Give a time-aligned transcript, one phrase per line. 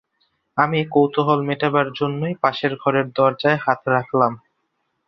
[0.57, 4.33] আমি কৌতূহল মেটাবার জন্যেই পাশের ঘরের দরজায় হাত রাখলাম।